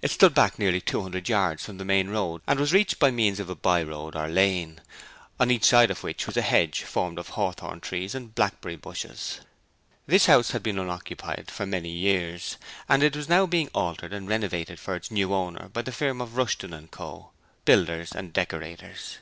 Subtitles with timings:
[0.00, 3.10] It stood back nearly two hundred yards from the main road and was reached by
[3.10, 4.80] means of a by road or lane,
[5.38, 9.40] on each side of which was a hedge formed of hawthorn trees and blackberry bushes.
[10.06, 12.56] This house had been unoccupied for many years
[12.88, 16.22] and it was now being altered and renovated for its new owner by the firm
[16.22, 17.32] of Rushton & Co.,
[17.66, 19.18] Builders and Decorators.